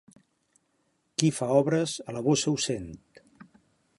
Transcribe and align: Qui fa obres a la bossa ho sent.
Qui 1.19 1.29
fa 1.41 1.49
obres 1.59 1.95
a 2.13 2.17
la 2.17 2.25
bossa 2.31 2.53
ho 2.53 2.57
sent. 2.67 2.91